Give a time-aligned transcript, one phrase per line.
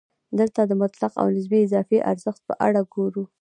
[0.39, 3.23] دلته د مطلق او نسبي اضافي ارزښت په اړه ګورو